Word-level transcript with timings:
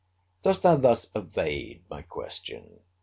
Dost 0.41 0.63
thou 0.63 0.77
thus 0.77 1.11
evade 1.15 1.83
my 1.87 2.01
question? 2.01 2.79